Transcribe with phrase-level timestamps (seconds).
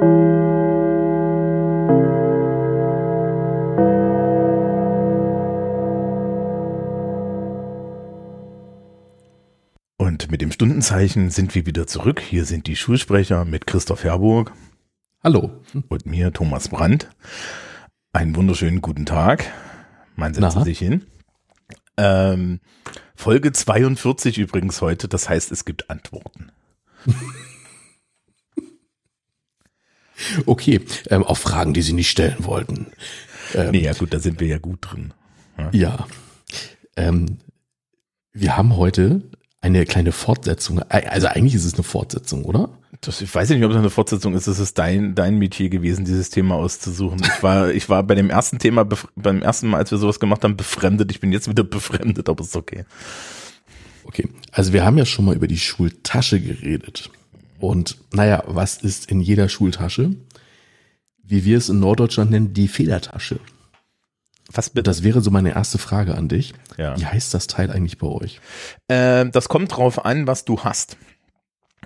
[0.00, 0.30] Und
[10.30, 12.20] mit dem Stundenzeichen sind wir wieder zurück.
[12.20, 14.54] Hier sind die Schulsprecher mit Christoph Herburg.
[15.22, 15.50] Hallo.
[15.88, 17.10] Und mir, Thomas Brandt.
[18.14, 19.52] Einen wunderschönen guten Tag.
[20.16, 21.04] Man setzt sich hin.
[21.98, 22.60] Ähm,
[23.14, 26.52] Folge 42 übrigens heute, das heißt, es gibt Antworten.
[30.46, 32.86] okay, ähm, auf Fragen, die Sie nicht stellen wollten.
[33.54, 35.12] Ähm, nee, ja gut, da sind wir ja gut drin.
[35.58, 35.70] Ja.
[35.72, 36.06] ja.
[36.96, 37.38] Ähm,
[38.32, 39.22] wir haben heute
[39.60, 40.80] eine kleine Fortsetzung.
[40.88, 42.70] Also eigentlich ist es eine Fortsetzung, oder?
[43.02, 44.46] Das, ich weiß nicht, ob es eine Fortsetzung ist.
[44.46, 47.20] Das ist dein, dein Metier gewesen, dieses Thema auszusuchen.
[47.22, 50.44] Ich war, ich war bei dem ersten Thema, beim ersten Mal, als wir sowas gemacht
[50.44, 51.10] haben, befremdet.
[51.10, 52.84] Ich bin jetzt wieder befremdet, aber ist okay.
[54.04, 54.28] Okay.
[54.52, 57.10] Also wir haben ja schon mal über die Schultasche geredet.
[57.60, 60.16] Und naja, was ist in jeder Schultasche?
[61.22, 63.38] Wie wir es in Norddeutschland nennen, die Federtasche.
[64.52, 64.84] Was bitte?
[64.84, 66.54] Das wäre so meine erste Frage an dich.
[66.76, 66.98] Ja.
[66.98, 68.40] Wie heißt das Teil eigentlich bei euch?
[68.88, 70.96] Äh, das kommt drauf an, was du hast.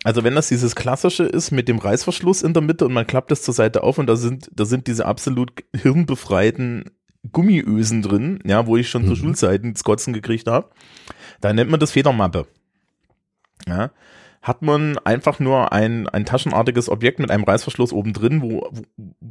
[0.03, 3.33] Also wenn das dieses klassische ist mit dem Reißverschluss in der Mitte und man klappt
[3.33, 6.91] es zur Seite auf und da sind, da sind diese absolut hirnbefreiten
[7.33, 9.09] Gummiösen drin, ja, wo ich schon mhm.
[9.09, 10.71] zur Schulzeiten ins Kotzen gekriegt habe.
[11.41, 12.47] Da nennt man das Federmappe.
[13.67, 13.91] Ja
[14.45, 18.83] hat man einfach nur ein, ein taschenartiges Objekt mit einem Reißverschluss oben drin, wo, wo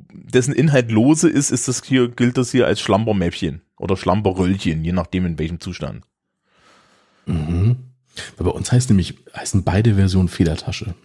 [0.09, 4.91] dessen Inhalt lose ist, ist das hier, gilt das hier als Schlampermäppchen oder Schlamperröllchen, je
[4.91, 6.03] nachdem in welchem Zustand.
[7.27, 7.77] Mhm.
[8.37, 10.95] Bei uns heißt nämlich, heißen beide Versionen Federtasche.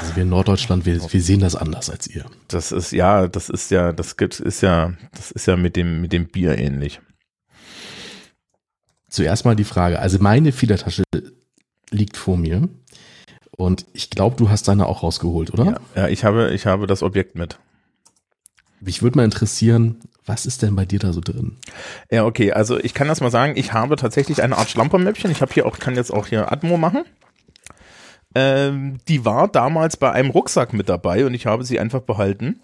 [0.00, 2.24] Also wir in Norddeutschland, wir, wir sehen das anders als ihr.
[2.48, 6.00] Das ist, ja, das ist ja, das gibt, ist ja, das ist ja mit dem,
[6.00, 7.00] mit dem Bier ähnlich.
[9.08, 11.04] Zuerst mal die Frage, also meine Federtasche
[11.90, 12.68] liegt vor mir.
[13.56, 15.64] Und ich glaube, du hast deine auch rausgeholt, oder?
[15.64, 17.58] Ja, ja, ich habe, ich habe das Objekt mit.
[18.80, 21.56] Mich würde mal interessieren, was ist denn bei dir da so drin?
[22.10, 25.30] Ja, okay, also ich kann das mal sagen, ich habe tatsächlich eine Art Schlampermäppchen.
[25.30, 27.04] Ich habe hier auch, kann jetzt auch hier Atmo machen.
[28.34, 32.60] Ähm, die war damals bei einem Rucksack mit dabei und ich habe sie einfach behalten.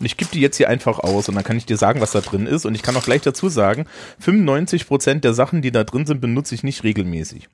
[0.00, 2.12] Und ich gebe die jetzt hier einfach aus und dann kann ich dir sagen, was
[2.12, 2.66] da drin ist.
[2.66, 3.86] Und ich kann auch gleich dazu sagen,
[4.18, 7.48] 95 Prozent der Sachen, die da drin sind, benutze ich nicht regelmäßig.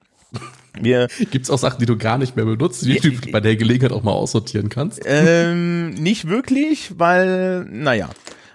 [1.30, 3.92] Gibt es auch Sachen, die du gar nicht mehr benutzt, die du bei der Gelegenheit
[3.92, 5.00] auch mal aussortieren kannst?
[5.04, 8.10] Ähm, nicht wirklich, weil, naja.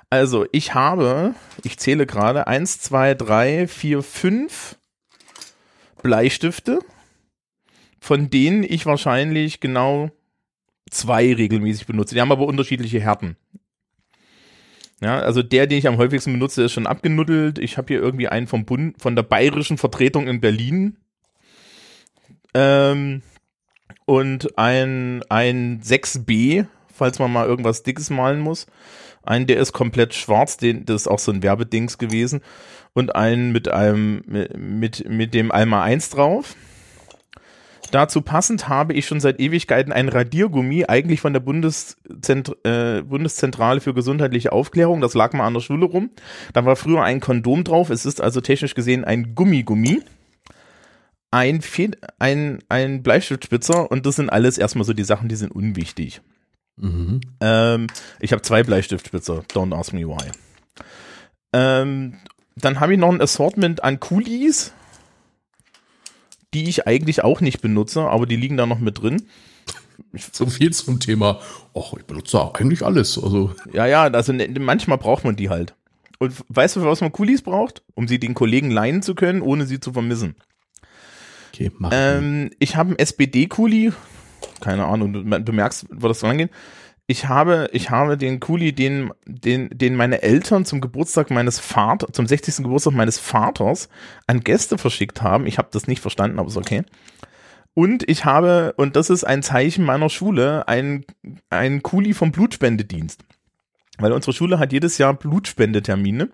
[0.09, 4.77] Also, ich habe, ich zähle gerade, eins, zwei, drei, vier, fünf
[6.01, 6.79] Bleistifte,
[7.99, 10.11] von denen ich wahrscheinlich genau
[10.89, 12.15] zwei regelmäßig benutze.
[12.15, 13.35] Die haben aber unterschiedliche Härten.
[15.01, 17.59] Ja, also der, den ich am häufigsten benutze, ist schon abgenuddelt.
[17.59, 20.97] Ich habe hier irgendwie einen vom Bund, von der bayerischen Vertretung in Berlin
[22.55, 23.21] ähm,
[24.05, 28.65] und ein, ein 6b, falls man mal irgendwas Dickes malen muss.
[29.23, 32.41] Ein, der ist komplett schwarz, den, das ist auch so ein Werbedings gewesen.
[32.93, 34.23] Und einen mit einem,
[34.57, 36.55] mit, mit dem Alma 1 drauf.
[37.91, 43.81] Dazu passend habe ich schon seit Ewigkeiten ein Radiergummi, eigentlich von der Bundeszent äh, Bundeszentrale
[43.81, 45.01] für gesundheitliche Aufklärung.
[45.01, 46.09] Das lag mal an der Schule rum.
[46.53, 47.89] Da war früher ein Kondom drauf.
[47.89, 50.01] Es ist also technisch gesehen ein Gummigummi
[51.31, 51.61] ein,
[52.19, 56.21] ein, ein Bleistiftspitzer und das sind alles erstmal so die Sachen, die sind unwichtig.
[56.77, 57.21] Mhm.
[57.39, 57.87] Ähm,
[58.19, 60.31] ich habe zwei Bleistiftspitzer, don't ask me why.
[61.53, 62.17] Ähm,
[62.55, 64.73] dann habe ich noch ein Assortment an Coolies,
[66.53, 69.27] die ich eigentlich auch nicht benutze, aber die liegen da noch mit drin.
[70.31, 71.39] So viel zum Thema,
[71.73, 73.21] ach, ich benutze eigentlich alles.
[73.21, 73.53] Also.
[73.73, 75.75] Ja, ja, also ne, manchmal braucht man die halt.
[76.19, 77.83] Und weißt du, für was man Coolies braucht?
[77.93, 80.35] Um sie den Kollegen leihen zu können, ohne sie zu vermissen.
[81.55, 83.93] Okay, mach ähm, ich habe einen SPD-Kuli.
[84.59, 86.51] Keine Ahnung, du, du merkst, wo das dran geht.
[87.07, 92.09] Ich habe, ich habe den Kuli, den, den, den meine Eltern zum Geburtstag meines Vaters,
[92.13, 92.57] zum 60.
[92.57, 93.89] Geburtstag meines Vaters
[94.27, 95.45] an Gäste verschickt haben.
[95.45, 96.83] Ich habe das nicht verstanden, aber ist okay.
[97.73, 101.05] Und ich habe, und das ist ein Zeichen meiner Schule, ein,
[101.49, 103.23] ein Kuli vom Blutspendedienst.
[103.97, 106.29] Weil unsere Schule hat jedes Jahr Blutspendetermine.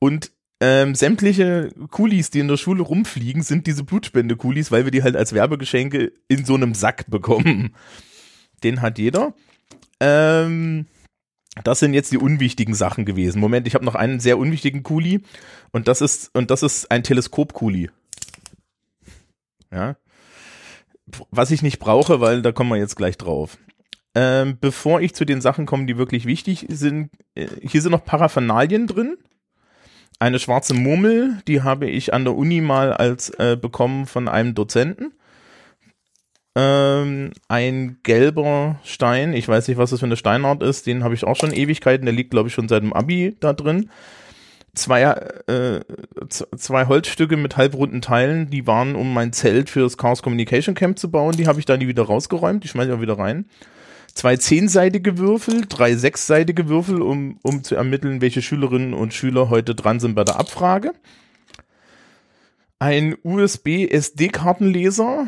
[0.00, 0.32] Und
[0.66, 5.14] ähm, sämtliche Kulis, die in der Schule rumfliegen, sind diese Blutspende-Kulis, weil wir die halt
[5.14, 7.74] als Werbegeschenke in so einem Sack bekommen.
[8.62, 9.34] Den hat jeder.
[10.00, 10.86] Ähm,
[11.64, 13.40] das sind jetzt die unwichtigen Sachen gewesen.
[13.40, 15.20] Moment, ich habe noch einen sehr unwichtigen Kuli
[15.70, 17.90] und das ist und das ist ein Teleskop-Kuli.
[19.70, 19.96] Ja.
[21.30, 23.58] Was ich nicht brauche, weil da kommen wir jetzt gleich drauf.
[24.14, 28.04] Ähm, bevor ich zu den Sachen komme, die wirklich wichtig sind, äh, hier sind noch
[28.04, 29.18] Paraphernalien drin
[30.18, 34.54] eine schwarze Murmel, die habe ich an der Uni mal als äh, bekommen von einem
[34.54, 35.12] Dozenten.
[36.56, 41.14] ähm, ein gelber Stein, ich weiß nicht, was das für eine Steinart ist, den habe
[41.14, 43.90] ich auch schon Ewigkeiten, der liegt, glaube ich, schon seit dem Abi da drin.
[44.74, 45.80] Zwei, äh,
[46.28, 51.10] zwei Holzstücke mit halbrunden Teilen, die waren, um mein Zelt fürs Chaos Communication Camp zu
[51.10, 53.46] bauen, die habe ich dann nie wieder rausgeräumt, die schmeiße ich auch wieder rein.
[54.14, 59.74] Zwei zehnseitige Würfel, drei sechsseitige Würfel, um, um zu ermitteln, welche Schülerinnen und Schüler heute
[59.74, 60.92] dran sind bei der Abfrage.
[62.78, 65.26] Ein USB-SD-Kartenleser,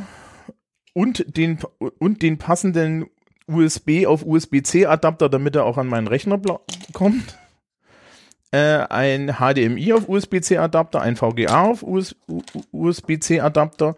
[0.96, 1.58] und den,
[1.98, 3.04] und den passenden
[3.46, 6.40] USB auf USB-C Adapter, damit er auch an meinen Rechner
[6.94, 7.38] kommt.
[8.50, 11.84] Äh, ein HDMI auf USB-C Adapter, ein VGA auf
[12.72, 13.96] USB-C Adapter,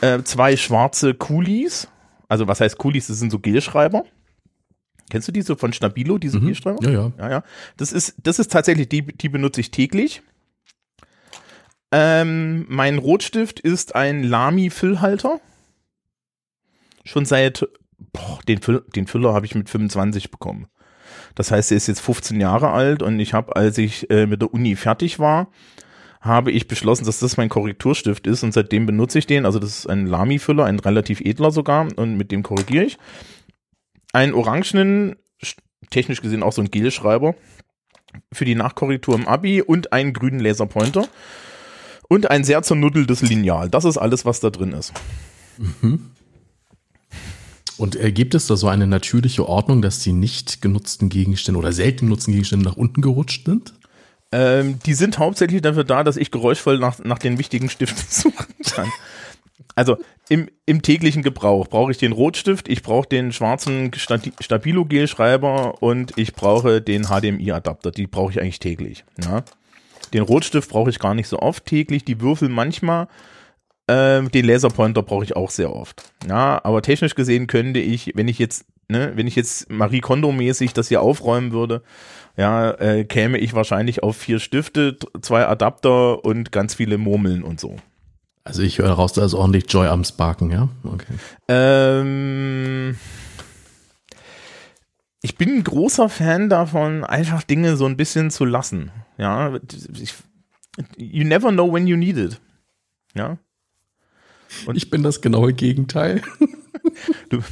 [0.00, 1.86] äh, zwei schwarze Coolies.
[2.26, 3.06] Also was heißt Coolies?
[3.06, 4.04] Das sind so Gelschreiber.
[5.10, 6.46] Kennst du die so von Stabilo, diese mhm.
[6.46, 6.78] Gelschreiber?
[6.82, 7.12] Ja, ja.
[7.18, 7.44] Ja, ja.
[7.76, 10.22] Das ist, das ist tatsächlich, die, die benutze ich täglich.
[11.90, 15.40] Ähm, mein Rotstift ist ein Lamy-Füllhalter
[17.04, 17.68] schon seit,
[18.12, 20.66] boah, den, Füll, den Füller habe ich mit 25 bekommen.
[21.34, 24.42] Das heißt, er ist jetzt 15 Jahre alt und ich habe, als ich äh, mit
[24.42, 25.48] der Uni fertig war,
[26.20, 29.44] habe ich beschlossen, dass das mein Korrekturstift ist und seitdem benutze ich den.
[29.44, 32.98] Also das ist ein Lamy-Füller, ein relativ edler sogar und mit dem korrigiere ich.
[34.12, 35.16] Einen orangenen,
[35.90, 37.34] technisch gesehen auch so ein Gelschreiber
[38.32, 41.08] für die Nachkorrektur im Abi und einen grünen Laserpointer
[42.08, 43.70] und ein sehr zernuddeltes Lineal.
[43.70, 44.92] Das ist alles, was da drin ist.
[45.58, 46.10] Mhm.
[47.78, 51.72] Und äh, gibt es da so eine natürliche Ordnung, dass die nicht genutzten Gegenstände oder
[51.72, 53.72] selten genutzten Gegenstände nach unten gerutscht sind?
[54.30, 58.46] Ähm, die sind hauptsächlich dafür da, dass ich geräuschvoll nach, nach den wichtigen Stiften suchen
[58.74, 58.92] kann.
[59.74, 59.96] Also
[60.28, 66.34] im, im täglichen Gebrauch brauche ich den Rotstift, ich brauche den schwarzen Stabilo-Gel-Schreiber und ich
[66.34, 67.90] brauche den HDMI-Adapter.
[67.90, 69.04] Die brauche ich eigentlich täglich.
[69.22, 69.42] Ja?
[70.14, 73.08] Den Rotstift brauche ich gar nicht so oft täglich, die Würfel manchmal
[73.88, 76.12] ähm, den Laserpointer brauche ich auch sehr oft.
[76.28, 80.72] Ja, aber technisch gesehen könnte ich, wenn ich jetzt, ne, wenn ich jetzt Marie Kondo-mäßig
[80.72, 81.82] das hier aufräumen würde,
[82.36, 87.60] ja, äh, käme ich wahrscheinlich auf vier Stifte, zwei Adapter und ganz viele Murmeln und
[87.60, 87.76] so.
[88.44, 90.68] Also ich höre raus, da ist ordentlich Joy am Sparken, ja?
[90.82, 91.14] Okay.
[91.48, 92.96] Ähm,
[95.20, 98.90] ich bin ein großer Fan davon, einfach Dinge so ein bisschen zu lassen.
[99.16, 99.54] Ja,
[99.96, 100.14] ich,
[100.96, 102.40] you never know when you need it.
[103.14, 103.38] Ja.
[104.66, 106.22] Und ich bin das genaue Gegenteil.
[107.30, 107.42] Du,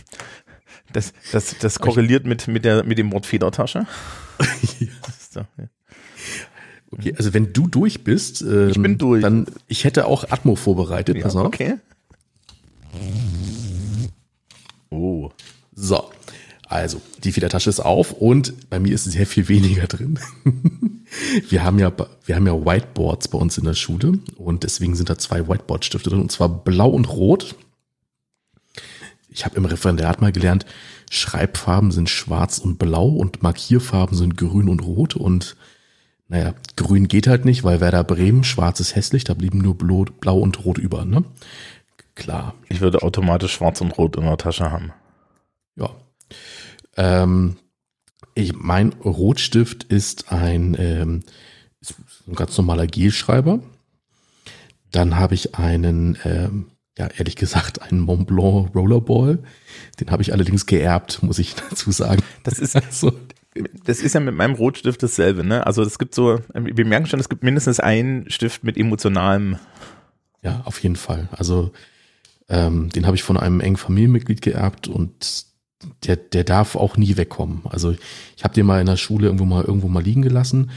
[0.92, 3.86] das, das, das korreliert mit, mit, der, mit dem Wort Federtasche.
[4.80, 4.90] ja.
[6.92, 9.22] Okay, also wenn du durch bist, ähm, ich bin durch.
[9.22, 11.16] dann ich hätte auch Atmo vorbereitet.
[11.16, 11.46] Ja, pass auf.
[11.46, 11.74] Okay.
[14.90, 15.30] Oh.
[15.74, 16.10] So.
[16.66, 20.20] Also, die Federtasche ist auf und bei mir ist sehr viel weniger drin.
[21.48, 21.92] wir haben ja,
[22.24, 26.10] wir haben ja Whiteboards bei uns in der Schule und deswegen sind da zwei Whiteboard-Stifte
[26.10, 27.56] drin und zwar blau und rot.
[29.28, 30.64] Ich habe im Referendariat mal gelernt,
[31.10, 35.56] Schreibfarben sind schwarz und blau und Markierfarben sind grün und rot und
[36.30, 40.38] naja, grün geht halt nicht, weil Werder Bremen, schwarz ist hässlich, da blieben nur blau
[40.38, 41.24] und rot über, ne?
[42.14, 42.54] Klar.
[42.68, 44.92] Ich würde automatisch schwarz und rot in der Tasche haben.
[45.76, 45.90] Ja,
[46.96, 47.56] ähm,
[48.34, 51.22] ich, mein Rotstift ist ein, ähm,
[51.80, 51.94] ist
[52.26, 53.60] ein ganz normaler Gelschreiber.
[54.92, 56.66] Dann habe ich einen, ähm,
[56.98, 59.38] ja, ehrlich gesagt, einen Mont Blanc Rollerball.
[59.98, 62.22] Den habe ich allerdings geerbt, muss ich dazu sagen.
[62.42, 63.12] Das ist also,
[63.84, 65.66] das ist ja mit meinem Rotstift dasselbe, ne?
[65.66, 69.56] Also es gibt so, wir merken schon, es gibt mindestens einen Stift mit emotionalem.
[70.42, 71.28] Ja, auf jeden Fall.
[71.32, 71.72] Also
[72.48, 75.46] ähm, den habe ich von einem engen Familienmitglied geerbt und
[76.04, 77.62] der, der darf auch nie wegkommen.
[77.64, 77.94] Also
[78.36, 80.70] ich habe den mal in der Schule irgendwo mal irgendwo mal liegen gelassen.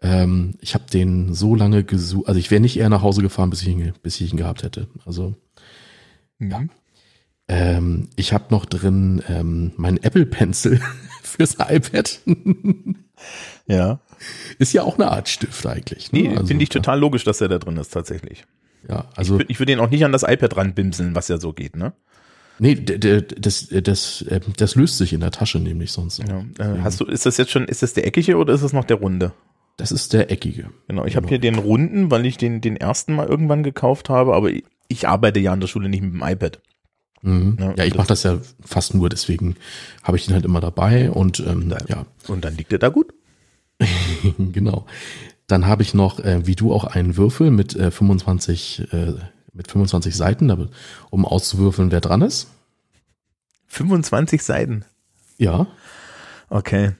[0.00, 3.50] Ähm, ich habe den so lange gesucht, also ich wäre nicht eher nach Hause gefahren,
[3.50, 4.88] bis ich ihn, bis ich ihn gehabt hätte.
[5.06, 5.34] Also
[6.38, 6.50] mhm.
[6.50, 6.62] ja.
[7.48, 10.80] Ähm, ich habe noch drin ähm, meinen Apple Pencil
[11.22, 12.20] fürs iPad.
[13.66, 14.00] ja.
[14.58, 16.12] Ist ja auch eine Art Stift eigentlich.
[16.12, 16.22] Ne?
[16.22, 18.44] Nee, also, finde ich total logisch, dass er da drin ist tatsächlich.
[18.88, 21.76] Ja, also ich, würde ihn auch nicht an das iPad ranbimseln, was ja so geht,
[21.76, 21.92] ne?
[22.58, 26.18] Nee, das, das, ähm, das löst sich in der Tasche nämlich sonst.
[26.18, 26.44] Ja.
[26.58, 28.84] Äh, hast du, ist das jetzt schon, ist das der eckige oder ist das noch
[28.84, 29.32] der runde?
[29.76, 30.70] Das ist der eckige.
[30.86, 31.22] Genau, ich genau.
[31.22, 34.64] habe hier den runden, weil ich den, den ersten mal irgendwann gekauft habe, aber ich,
[34.88, 36.60] ich arbeite ja an der Schule nicht mit dem iPad.
[37.22, 37.56] Mhm.
[37.58, 39.56] Ja, ja, ich mache das ja fast nur, deswegen
[40.02, 42.06] habe ich den halt immer dabei und ähm, da, ja.
[42.28, 43.14] Und dann liegt er da gut.
[44.38, 44.86] genau.
[45.46, 49.14] Dann habe ich noch, äh, wie du auch, einen Würfel mit äh, 25 äh,
[49.52, 50.68] mit 25 Seiten,
[51.10, 52.48] um auszuwürfeln, wer dran ist.
[53.68, 54.84] 25 Seiten?
[55.38, 55.66] Ja.
[56.48, 56.92] Okay.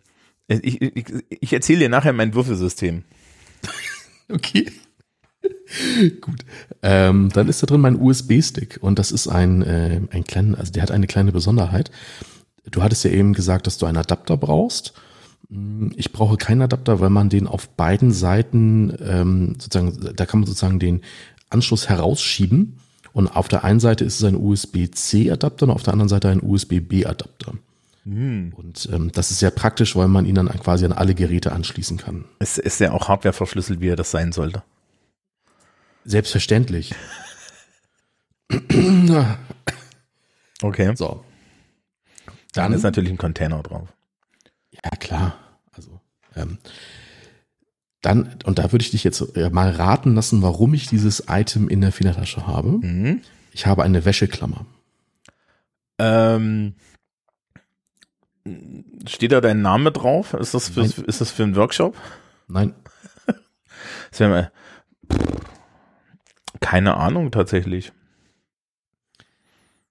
[0.49, 3.05] Ich, ich, ich erzähle dir nachher mein Würfelsystem.
[4.29, 4.71] okay.
[6.21, 6.45] Gut.
[6.83, 10.73] Ähm, dann ist da drin mein USB-Stick und das ist ein, äh, ein kleiner, also
[10.73, 11.91] der hat eine kleine Besonderheit.
[12.71, 14.95] Du hattest ja eben gesagt, dass du einen Adapter brauchst.
[15.97, 20.47] Ich brauche keinen Adapter, weil man den auf beiden Seiten ähm, sozusagen, da kann man
[20.47, 21.02] sozusagen den
[21.50, 22.79] Anschluss herausschieben.
[23.12, 26.41] Und auf der einen Seite ist es ein USB-C-Adapter und auf der anderen Seite ein
[26.43, 27.52] USB-B-Adapter.
[28.05, 28.52] Hm.
[28.57, 31.99] Und ähm, das ist sehr praktisch, weil man ihn dann quasi an alle Geräte anschließen
[31.99, 32.25] kann.
[32.38, 34.62] Ist, ist ja auch Hardware verschlüsselt, wie er das sein sollte?
[36.05, 36.95] Selbstverständlich.
[40.63, 40.95] okay.
[40.97, 41.25] So.
[42.27, 43.89] Dann, dann ist natürlich ein Container drauf.
[44.71, 45.39] Ja, klar.
[45.73, 46.01] Also,
[46.37, 46.59] ähm,
[48.03, 51.69] dann, und da würde ich dich jetzt äh, mal raten lassen, warum ich dieses Item
[51.69, 52.71] in der Fingertasche habe.
[52.71, 53.23] Mhm.
[53.53, 54.67] Ich habe eine Wäscheklammer.
[55.99, 56.75] Ähm,
[59.07, 60.35] steht da dein Name drauf?
[60.35, 61.97] Ist das für, ist das für einen Workshop?
[62.49, 62.75] Nein.
[64.11, 64.53] das wäre mal,
[66.62, 67.92] keine Ahnung tatsächlich.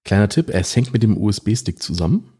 [0.03, 2.33] Kleiner Tipp, es hängt mit dem USB-Stick zusammen.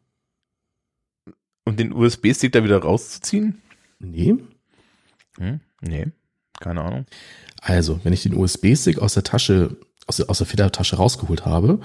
[1.66, 3.62] Um den USB-Stick da wieder rauszuziehen?
[4.00, 4.36] Nee.
[5.38, 6.08] Hm, nee,
[6.60, 7.06] keine Ahnung.
[7.62, 11.80] Also, wenn ich den USB-Stick aus der Tasche, aus der, aus der Federtasche rausgeholt habe,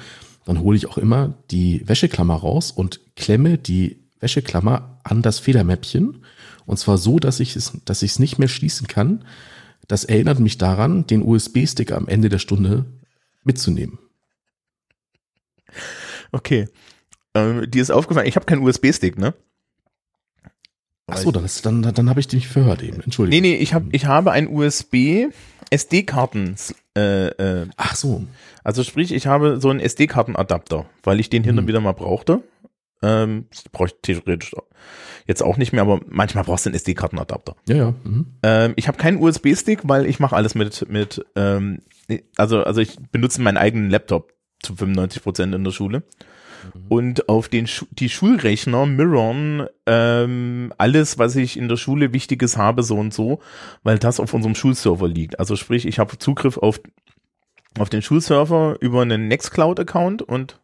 [0.46, 6.24] dann hole ich auch immer die Wäscheklammer raus und klemme die Wäscheklammer an das Federmäppchen.
[6.64, 9.24] Und zwar so, dass ich es, dass ich es nicht mehr schließen kann.
[9.88, 12.86] Das erinnert mich daran, den USB-Stick am Ende der Stunde
[13.44, 13.98] mitzunehmen.
[16.32, 16.68] Okay.
[17.34, 19.34] Ähm, dir ist aufgefallen, ich habe keinen USB-Stick, ne?
[21.08, 23.00] Ach so, dann, dann, dann habe ich dich verhört eben.
[23.00, 23.42] Entschuldigung.
[23.42, 25.28] Nee, nee, ich, hab, ich habe ein USB
[25.70, 26.56] SD-Karten.
[26.96, 28.26] Äh, äh, Ach so.
[28.64, 31.68] Also sprich, ich habe so einen SD-Kartenadapter, weil ich den hin und hm.
[31.68, 32.42] wieder mal brauchte.
[33.02, 34.52] Ähm, das brauche ich theoretisch
[35.26, 37.56] jetzt auch nicht mehr, aber manchmal brauchst du einen SD-Kartenadapter.
[37.68, 37.94] Ja, ja.
[38.04, 38.26] Mhm.
[38.42, 41.80] Ähm, ich habe keinen USB-Stick, weil ich mache alles mit, mit ähm,
[42.36, 46.02] also, also ich benutze meinen eigenen Laptop zu 95 Prozent in der Schule.
[46.74, 46.86] Mhm.
[46.88, 52.56] Und auf den Schu die Schulrechner mirrorn ähm, alles, was ich in der Schule Wichtiges
[52.56, 53.40] habe, so und so,
[53.82, 55.38] weil das auf unserem Schulserver liegt.
[55.38, 56.80] Also sprich, ich habe Zugriff auf,
[57.78, 60.60] auf den Schulserver über einen Nextcloud-Account und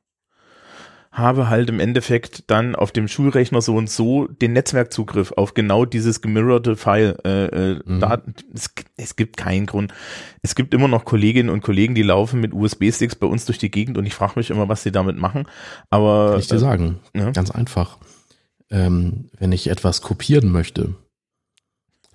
[1.12, 5.84] habe halt im Endeffekt dann auf dem Schulrechner so und so den Netzwerkzugriff auf genau
[5.84, 7.18] dieses gemirrorte File.
[7.24, 8.00] Äh, äh, mhm.
[8.00, 8.22] da,
[8.54, 9.92] es, es, gibt keinen Grund.
[10.40, 13.70] Es gibt immer noch Kolleginnen und Kollegen, die laufen mit USB-Sticks bei uns durch die
[13.70, 15.46] Gegend und ich frage mich immer, was sie damit machen.
[15.90, 17.30] Aber kann ich dir äh, sagen, ja?
[17.30, 17.98] ganz einfach.
[18.70, 20.94] Ähm, wenn ich etwas kopieren möchte,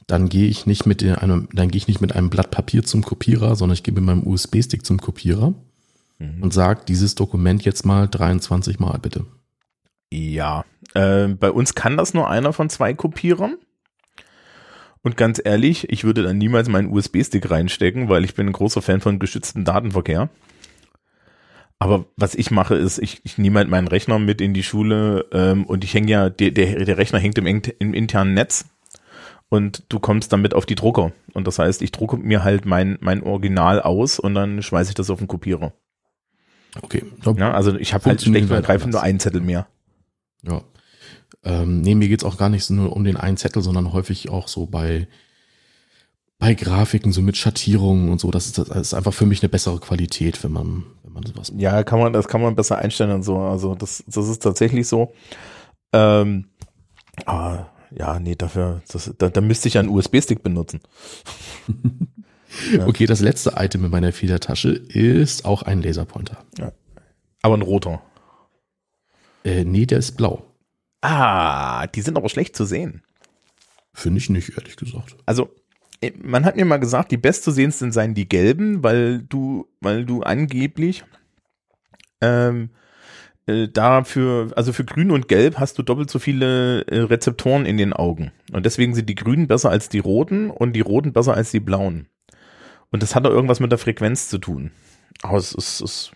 [0.08, 3.04] dann gehe ich nicht mit einem, dann gehe ich nicht mit einem Blatt Papier zum
[3.04, 5.54] Kopierer, sondern ich gehe mit meinem USB-Stick zum Kopierer
[6.20, 6.44] mhm.
[6.44, 9.26] und sagt dieses Dokument jetzt mal 23 Mal bitte.
[10.12, 13.58] Ja, äh, bei uns kann das nur einer von zwei Kopierern.
[15.04, 18.82] Und ganz ehrlich, ich würde dann niemals meinen USB-Stick reinstecken, weil ich bin ein großer
[18.82, 20.30] Fan von geschütztem Datenverkehr.
[21.80, 25.26] Aber was ich mache, ist, ich, ich nehme halt meinen Rechner mit in die Schule
[25.32, 28.66] ähm, und ich hänge ja, der, der, der Rechner hängt im, im internen Netz
[29.50, 31.12] und du kommst damit auf die Drucker.
[31.34, 34.96] Und das heißt, ich drucke mir halt mein, mein Original aus und dann schmeiße ich
[34.96, 35.74] das auf den Kopierer.
[36.82, 37.04] Okay.
[37.38, 39.68] Ja, also ich habe halt schlecht und ergreifend nur einen Zettel mehr.
[40.44, 40.62] Ja.
[41.44, 44.48] Ähm, nee, mir geht's auch gar nicht nur um den einen Zettel, sondern häufig auch
[44.48, 45.08] so bei,
[46.40, 48.32] bei Grafiken, so mit Schattierungen und so.
[48.32, 51.52] Das ist, das ist einfach für mich eine bessere Qualität, wenn man, wenn man sowas
[51.52, 51.62] macht.
[51.62, 53.38] Ja, kann man, das kann man besser einstellen und so.
[53.38, 55.14] Also das, das ist tatsächlich so.
[55.94, 56.50] Ähm,
[57.26, 60.82] aber ja, nee, dafür, das, da, da müsste ich einen USB-Stick benutzen.
[62.86, 66.38] Okay, das letzte Item in meiner Federtasche ist auch ein Laserpointer.
[66.58, 66.72] Ja.
[67.42, 68.02] Aber ein roter.
[69.44, 70.44] Äh, nee, der ist blau.
[71.02, 73.04] Ah, die sind aber schlecht zu sehen.
[73.94, 75.16] Finde ich nicht, ehrlich gesagt.
[75.26, 75.54] Also,
[76.02, 79.20] äh, man hat mir mal gesagt, die best zu sehen sind seien die gelben, weil
[79.22, 81.04] du, weil du angeblich
[82.22, 82.72] ähm,
[83.46, 87.78] äh, dafür, also für grün und gelb hast du doppelt so viele äh, Rezeptoren in
[87.78, 88.32] den Augen.
[88.52, 91.60] Und deswegen sind die grünen besser als die roten und die roten besser als die
[91.60, 92.08] blauen.
[92.92, 94.72] Und das hat doch irgendwas mit der Frequenz zu tun.
[95.22, 96.12] Aber es ist, ist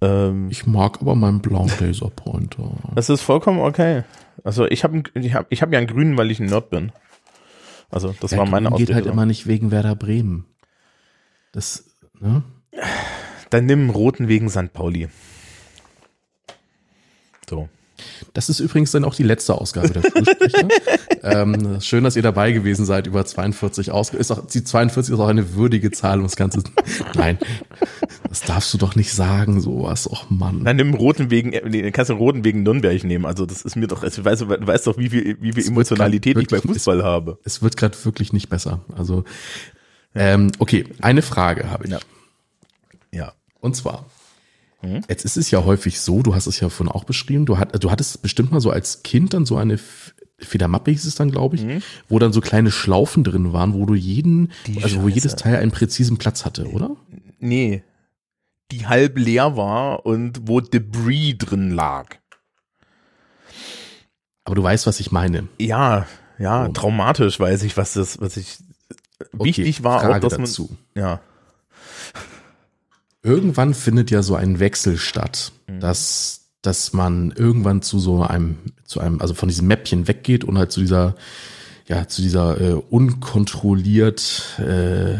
[0.00, 2.76] ähm, ich mag aber meinen blauen Laserpointer.
[2.94, 4.04] Das ist vollkommen okay.
[4.44, 6.92] Also ich habe ich hab, ich hab ja einen grünen, weil ich ein Nerd bin.
[7.90, 8.86] Also das ja, war meine Ausrede.
[8.86, 10.44] geht halt immer nicht wegen Werder Bremen.
[11.52, 11.84] Das,
[12.20, 12.42] ne?
[13.50, 14.72] Dann nimm einen roten wegen St.
[14.72, 15.08] Pauli.
[17.48, 17.68] So.
[18.34, 20.68] Das ist übrigens dann auch die letzte Ausgabe der Frühsprecher.
[21.22, 24.20] ähm, schön, dass ihr dabei gewesen seid über 42 Ausgaben.
[24.20, 26.62] Ist auch, die 42 ist auch eine würdige Zahl, um das Ganze.
[27.14, 27.38] Nein,
[28.28, 30.10] das darfst du doch nicht sagen, sowas.
[30.10, 30.62] Och Mann.
[30.62, 33.26] Nein, nimm roten wegen, nee, kannst du den roten wegen Nürnberg nehmen.
[33.26, 36.38] Also das ist mir doch, also, weißt, du weißt doch, wie viel, wie viel Emotionalität
[36.38, 37.38] ich bei Fußball es, habe.
[37.44, 38.80] Es wird gerade wirklich nicht besser.
[38.96, 39.24] Also
[40.16, 41.90] Ähm, okay, eine Frage habe ich.
[41.90, 41.98] Ja.
[43.12, 43.32] ja.
[43.60, 44.06] Und zwar,
[44.86, 45.00] hm?
[45.08, 47.82] jetzt ist es ja häufig so, du hast es ja vorhin auch beschrieben, du, hat,
[47.82, 49.78] du hattest bestimmt mal so als Kind dann so eine
[50.38, 51.82] Federmappe hieß es dann, glaube ich, mhm.
[52.08, 55.56] wo dann so kleine Schlaufen drin waren, wo du jeden, Die also wo jedes Teil
[55.56, 56.96] einen präzisen Platz hatte, oder?
[57.38, 57.82] Nee.
[58.70, 62.16] Die halb leer war und wo Debris drin lag.
[64.44, 65.48] Aber du weißt, was ich meine.
[65.58, 66.06] Ja,
[66.38, 66.72] ja, oh.
[66.72, 68.58] traumatisch weiß ich, was das, was ich
[69.32, 70.76] okay, wichtig war Frage auch, dass dazu.
[70.94, 71.20] man ja.
[73.26, 75.80] Irgendwann findet ja so ein Wechsel statt, mhm.
[75.80, 80.58] dass dass man irgendwann zu so einem zu einem also von diesem Mäppchen weggeht und
[80.58, 81.14] halt zu dieser
[81.86, 85.18] ja zu dieser äh, unkontrolliert äh,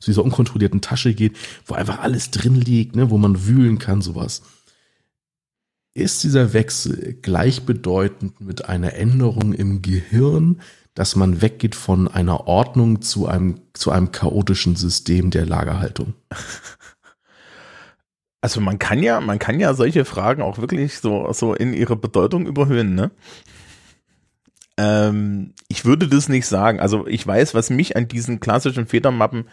[0.00, 1.36] zu dieser unkontrollierten Tasche geht,
[1.66, 4.42] wo einfach alles drin liegt, ne, wo man wühlen kann, sowas
[5.94, 10.60] ist dieser Wechsel gleichbedeutend mit einer Änderung im Gehirn,
[10.94, 16.14] dass man weggeht von einer Ordnung zu einem, zu einem chaotischen System der Lagerhaltung?
[18.44, 21.96] Also man kann ja, man kann ja solche Fragen auch wirklich so, so in ihre
[21.96, 23.10] Bedeutung überhöhen, ne?
[24.76, 26.78] Ähm, ich würde das nicht sagen.
[26.78, 29.48] Also ich weiß, was mich an diesen klassischen Federmappen,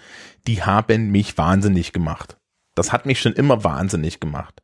[0.46, 2.36] die haben mich wahnsinnig gemacht.
[2.76, 4.62] Das hat mich schon immer wahnsinnig gemacht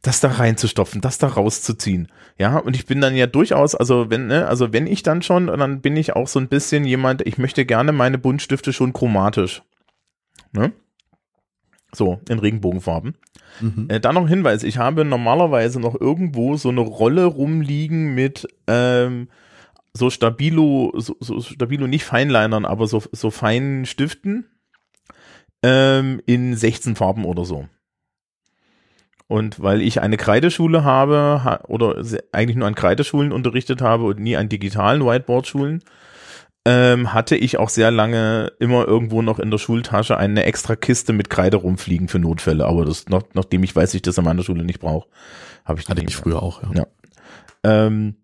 [0.00, 2.08] das da reinzustopfen, das da rauszuziehen.
[2.38, 5.48] Ja, und ich bin dann ja durchaus, also wenn, ne, also wenn ich dann schon,
[5.48, 9.62] dann bin ich auch so ein bisschen jemand, ich möchte gerne meine Buntstifte schon chromatisch.
[10.52, 10.72] Ne?
[11.92, 13.14] So, in Regenbogenfarben.
[13.60, 13.86] Mhm.
[13.88, 18.46] Äh, dann noch ein Hinweis, ich habe normalerweise noch irgendwo so eine Rolle rumliegen mit
[18.66, 19.28] ähm,
[19.92, 24.46] so Stabilo, so, so Stabilo nicht Feinlinern, aber so, so feinen Stiften
[25.62, 27.66] ähm, in 16 Farben oder so.
[29.26, 32.02] Und weil ich eine Kreideschule habe oder
[32.32, 35.84] eigentlich nur an Kreideschulen unterrichtet habe und nie an digitalen Whiteboard-Schulen,
[36.66, 41.12] ähm, hatte ich auch sehr lange immer irgendwo noch in der Schultasche eine extra Kiste
[41.12, 42.66] mit Kreide rumfliegen für Notfälle.
[42.66, 45.08] Aber das, noch, nachdem ich weiß, ich das an meiner Schule nicht brauche,
[45.64, 46.70] habe ich das Hatte ich früher auch, ja.
[46.74, 46.86] ja.
[47.62, 48.16] Ähm,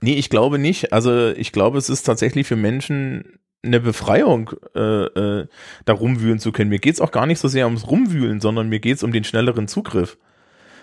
[0.00, 0.92] nee, ich glaube nicht.
[0.92, 5.46] Also ich glaube, es ist tatsächlich für Menschen eine Befreiung, äh, äh,
[5.84, 6.70] da rumwühlen zu können.
[6.70, 9.68] Mir geht's auch gar nicht so sehr ums Rumwühlen, sondern mir geht's um den schnelleren
[9.68, 10.18] Zugriff.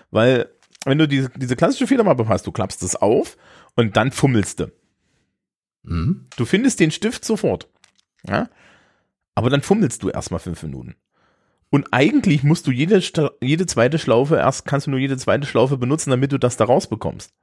[0.09, 0.49] Weil,
[0.85, 3.37] wenn du diese, diese klassische Federmappe hast, du klappst es auf
[3.75, 4.71] und dann fummelst du.
[5.83, 6.27] Mhm.
[6.35, 7.67] Du findest den Stift sofort.
[8.27, 8.49] Ja?
[9.35, 10.95] Aber dann fummelst du erstmal fünf Minuten.
[11.69, 13.01] Und eigentlich musst du jede,
[13.41, 16.65] jede zweite Schlaufe, erst kannst du nur jede zweite Schlaufe benutzen, damit du das da
[16.65, 17.33] rausbekommst.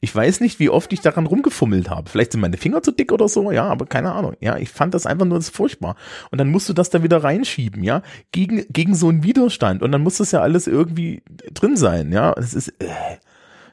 [0.00, 2.10] Ich weiß nicht, wie oft ich daran rumgefummelt habe.
[2.10, 4.36] Vielleicht sind meine Finger zu dick oder so, ja, aber keine Ahnung.
[4.40, 5.96] Ja, ich fand das einfach nur furchtbar.
[6.30, 9.82] Und dann musst du das da wieder reinschieben, ja, gegen, gegen so einen Widerstand.
[9.82, 11.22] Und dann muss das ja alles irgendwie
[11.52, 12.34] drin sein, ja.
[12.36, 13.16] Es ist, äh,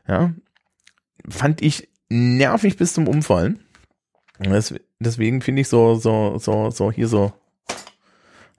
[0.08, 0.34] ja,
[1.28, 3.60] fand ich nervig bis zum Umfallen.
[5.00, 7.34] Deswegen finde ich so, so, so, so hier so,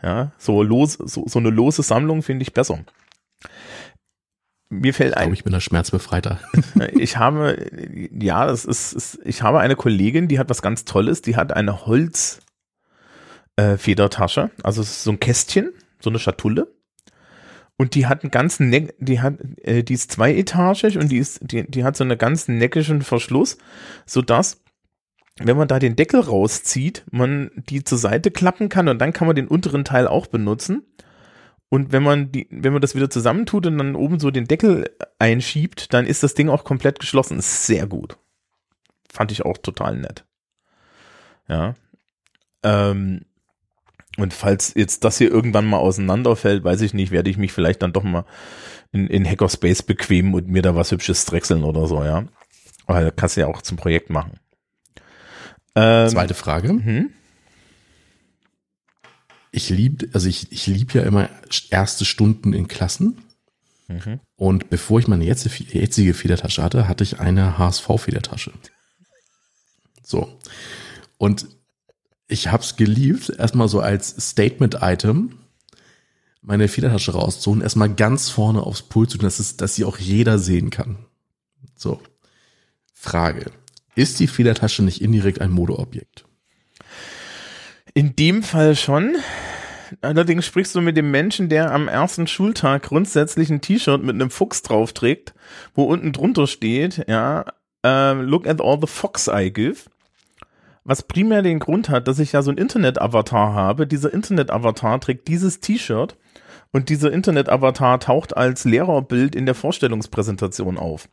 [0.02, 2.80] ja, so los, so, so eine lose Sammlung finde ich besser
[4.70, 5.20] mir fällt ein.
[5.20, 6.40] Ich glaube, ich bin da schmerzbefreiter.
[6.92, 7.70] ich habe,
[8.12, 11.52] ja, das ist, ist, ich habe eine Kollegin, die hat was ganz Tolles, die hat
[11.52, 12.40] eine Holz,
[13.56, 13.76] äh,
[14.62, 16.72] also so ein Kästchen, so eine Schatulle.
[17.80, 21.40] Und die hat einen ganzen Neck, die hat, äh, die ist zweietagig und die ist,
[21.42, 23.56] die, die hat so einen ganz neckischen Verschluss,
[24.04, 24.60] so dass
[25.40, 29.26] wenn man da den Deckel rauszieht, man die zur Seite klappen kann und dann kann
[29.26, 30.82] man den unteren Teil auch benutzen.
[31.68, 34.90] Und wenn man die, wenn man das wieder zusammentut und dann oben so den Deckel
[35.18, 37.40] einschiebt, dann ist das Ding auch komplett geschlossen.
[37.40, 38.16] Sehr gut.
[39.12, 40.24] Fand ich auch total nett.
[41.46, 41.74] Ja.
[42.62, 43.26] Ähm,
[44.16, 47.82] und falls jetzt das hier irgendwann mal auseinanderfällt, weiß ich nicht, werde ich mich vielleicht
[47.82, 48.24] dann doch mal
[48.90, 52.24] in, in Hackerspace bequemen und mir da was Hübsches drechseln oder so, ja.
[52.86, 54.40] Weil kannst du ja auch zum Projekt machen.
[55.78, 56.72] Ähm, Zweite Frage.
[56.72, 57.10] Mhm
[59.50, 61.28] ich lieb, also ich, ich lieb ja immer
[61.70, 63.18] erste Stunden in Klassen.
[63.88, 64.20] Mhm.
[64.36, 68.52] Und bevor ich meine jetzige Federtasche hatte, hatte ich eine HSV-Federtasche.
[70.02, 70.38] So.
[71.16, 71.46] Und
[72.28, 75.38] ich hab's geliebt, erstmal so als Statement-Item
[76.42, 79.98] meine Federtasche rauszuholen, erstmal ganz vorne aufs Pult zu tun, dass, es, dass sie auch
[79.98, 80.98] jeder sehen kann.
[81.74, 82.00] So.
[82.92, 83.50] Frage.
[83.98, 86.24] Ist die Federtasche nicht indirekt ein Modeobjekt?
[87.94, 89.16] In dem Fall schon.
[90.02, 94.30] Allerdings sprichst du mit dem Menschen, der am ersten Schultag grundsätzlich ein T-Shirt mit einem
[94.30, 95.34] Fuchs drauf trägt,
[95.74, 97.44] wo unten drunter steht, ja,
[97.84, 99.90] uh, look at all the fox I give.
[100.84, 103.88] Was primär den Grund hat, dass ich ja so ein Internet-Avatar habe.
[103.88, 106.16] Dieser Internet-Avatar trägt dieses T-Shirt
[106.70, 111.08] und dieser Internet-Avatar taucht als Lehrerbild in der Vorstellungspräsentation auf.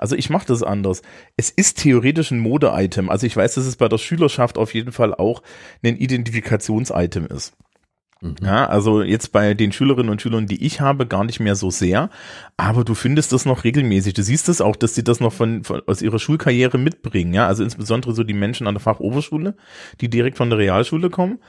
[0.00, 1.02] Also ich mache das anders.
[1.36, 3.10] Es ist theoretisch ein Mode-Item.
[3.10, 5.42] Also ich weiß, dass es bei der Schülerschaft auf jeden Fall auch
[5.82, 7.54] ein Identifikations-Item ist.
[8.22, 8.36] Mhm.
[8.42, 11.70] Ja, also jetzt bei den Schülerinnen und Schülern, die ich habe, gar nicht mehr so
[11.70, 12.08] sehr.
[12.56, 14.14] Aber du findest das noch regelmäßig.
[14.14, 17.34] Du siehst es auch, dass sie das noch von, von aus ihrer Schulkarriere mitbringen.
[17.34, 19.54] Ja, also insbesondere so die Menschen an der Fachoberschule,
[20.00, 21.40] die direkt von der Realschule kommen.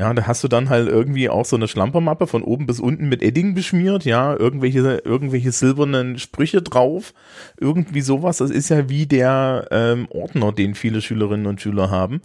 [0.00, 3.10] Ja, da hast du dann halt irgendwie auch so eine Schlampermappe von oben bis unten
[3.10, 7.12] mit Edding beschmiert, ja, irgendwelche, irgendwelche silbernen Sprüche drauf,
[7.58, 8.38] irgendwie sowas.
[8.38, 12.22] Das ist ja wie der ähm, Ordner, den viele Schülerinnen und Schüler haben.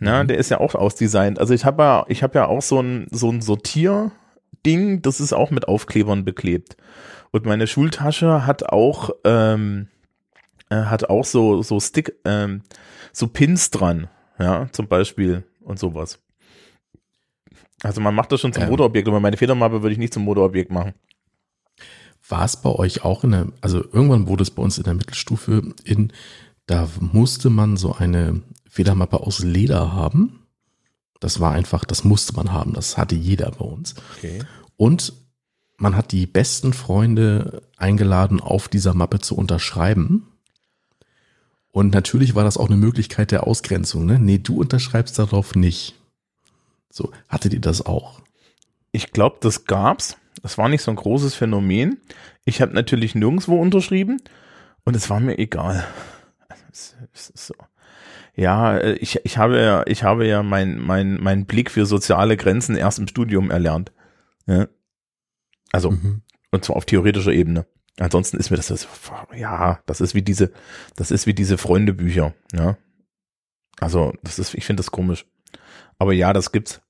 [0.00, 0.26] Ja, mhm.
[0.26, 1.38] der ist ja auch ausdesignt.
[1.38, 5.32] Also ich habe ja, ich habe ja auch so ein, so ein Sortierding, das ist
[5.32, 6.76] auch mit Aufklebern beklebt.
[7.30, 9.86] Und meine Schultasche hat auch, ähm,
[10.68, 12.62] äh, hat auch so, so Stick, ähm,
[13.12, 14.08] so Pins dran,
[14.40, 16.18] ja, zum Beispiel und sowas.
[17.84, 20.24] Also man macht das schon zum ähm, Motorobjekt, aber meine Federmappe würde ich nicht zum
[20.24, 20.94] Motorobjekt machen.
[22.26, 24.94] War es bei euch auch in der, also irgendwann wurde es bei uns in der
[24.94, 26.12] Mittelstufe in,
[26.66, 30.40] da musste man so eine Federmappe aus Leder haben.
[31.20, 32.72] Das war einfach, das musste man haben.
[32.72, 33.94] Das hatte jeder bei uns.
[34.16, 34.42] Okay.
[34.76, 35.12] Und
[35.76, 40.26] man hat die besten Freunde eingeladen, auf dieser Mappe zu unterschreiben.
[41.70, 44.06] Und natürlich war das auch eine Möglichkeit der Ausgrenzung.
[44.06, 44.18] Ne?
[44.18, 45.96] Nee, du unterschreibst darauf nicht.
[46.94, 48.20] So, hattet ihr das auch?
[48.92, 50.16] Ich glaube, das gab's.
[50.42, 52.00] Das war nicht so ein großes Phänomen.
[52.44, 54.22] Ich habe natürlich nirgendwo unterschrieben
[54.84, 55.84] und es war mir egal.
[56.70, 57.54] Es, es ist so
[58.36, 62.36] ja, äh, ich, ich habe ja, ich habe ja mein, mein, mein Blick für soziale
[62.36, 63.92] Grenzen erst im Studium erlernt.
[64.46, 64.68] Ja?
[65.72, 66.22] Also, mhm.
[66.52, 67.66] und zwar auf theoretischer Ebene.
[67.98, 68.88] Ansonsten ist mir das, das,
[69.36, 70.52] ja, das ist wie diese,
[70.96, 72.76] das ist wie diese Freundebücher, ja.
[73.80, 75.26] Also, das ist, ich finde das komisch.
[75.98, 76.80] Aber ja, das gibt's.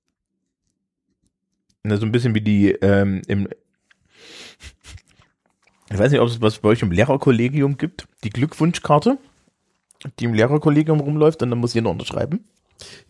[1.84, 3.48] So ein bisschen wie die, ähm, im,
[5.90, 9.18] ich weiß nicht, ob es was bei euch im Lehrerkollegium gibt, die Glückwunschkarte
[10.18, 12.44] die im Lehrerkollegium rumläuft und dann muss jeder unterschreiben?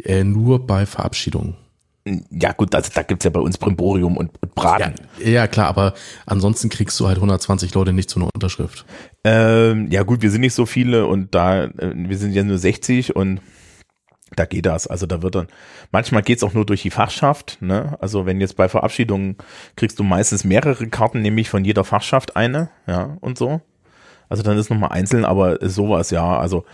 [0.03, 1.57] Äh, nur bei Verabschiedungen.
[2.31, 4.95] Ja gut, also da gibt's ja bei uns Brimborium und, und Braten.
[5.21, 5.95] Ja, ja, klar, aber
[6.27, 8.85] ansonsten kriegst du halt 120 Leute nicht zu einer Unterschrift.
[9.25, 12.59] Ähm, ja gut, wir sind nicht so viele und da, äh, wir sind ja nur
[12.59, 13.41] 60 und
[14.37, 14.87] da geht das.
[14.87, 15.49] Also da wird dann,
[15.93, 17.59] manchmal geht's auch nur durch die Fachschaft.
[17.61, 17.97] Ne?
[18.01, 19.37] Also wenn jetzt bei Verabschiedungen
[19.77, 23.61] kriegst du meistens mehrere Karten, nämlich von jeder Fachschaft eine, ja, und so.
[24.29, 26.65] Also dann ist nochmal einzeln, aber sowas, ja, also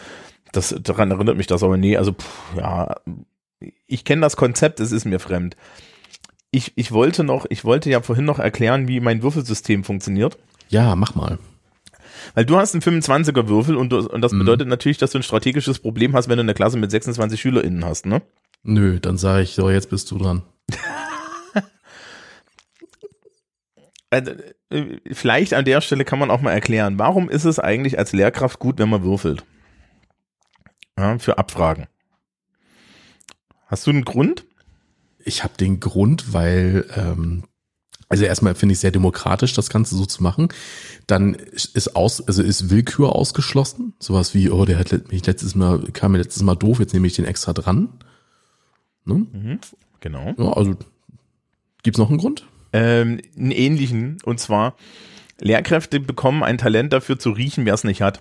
[0.52, 2.96] das, daran erinnert mich das aber nee, also pff, ja,
[3.86, 5.56] ich kenne das Konzept, es ist mir fremd.
[6.50, 10.38] Ich, ich wollte noch, ich wollte ja vorhin noch erklären, wie mein Würfelsystem funktioniert.
[10.68, 11.38] Ja, mach mal.
[12.34, 14.40] Weil du hast einen 25er Würfel und, du, und das mhm.
[14.40, 17.84] bedeutet natürlich, dass du ein strategisches Problem hast, wenn du eine Klasse mit 26 SchülerInnen
[17.84, 18.22] hast, ne?
[18.62, 20.42] Nö, dann sage ich, so, jetzt bist du dran.
[24.12, 24.32] Also,
[24.70, 28.12] äh, vielleicht an der Stelle kann man auch mal erklären, warum ist es eigentlich als
[28.12, 29.44] Lehrkraft gut, wenn man würfelt?
[30.98, 31.86] Ja, für Abfragen.
[33.66, 34.46] Hast du einen Grund?
[35.20, 37.44] Ich habe den Grund, weil ähm,
[38.10, 40.48] also erstmal finde ich sehr demokratisch, das Ganze so zu machen.
[41.06, 43.94] Dann ist aus, also ist Willkür ausgeschlossen.
[43.98, 47.06] Sowas wie, oh, der hat mich letztes Mal, kam mir letztes Mal doof, jetzt nehme
[47.06, 47.88] ich den extra dran.
[49.06, 49.14] Ne?
[49.14, 49.58] Mhm,
[50.00, 50.34] genau.
[50.36, 50.76] Ja, also
[51.82, 52.44] gibt's noch einen Grund?
[52.72, 54.18] ähm, einen ähnlichen.
[54.24, 54.76] Und zwar,
[55.40, 58.20] Lehrkräfte bekommen ein Talent dafür zu riechen, wer es nicht hat.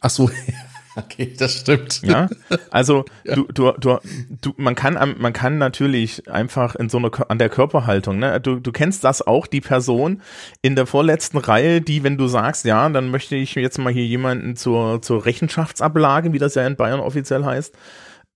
[0.00, 0.30] Ach so,
[0.96, 2.02] okay, das stimmt.
[2.02, 2.28] Ja,
[2.70, 3.34] also ja.
[3.34, 3.98] Du, du, du,
[4.40, 8.60] du, man kann, man kann natürlich einfach in so einer an der Körperhaltung, ne, du,
[8.60, 10.22] du kennst das auch, die Person
[10.62, 14.06] in der vorletzten Reihe, die, wenn du sagst, ja, dann möchte ich jetzt mal hier
[14.06, 17.74] jemanden zur zur Rechenschaftsablage, wie das ja in Bayern offiziell heißt,